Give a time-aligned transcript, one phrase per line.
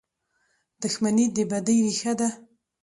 [0.81, 2.29] •دښمني د بدۍ ریښه ده.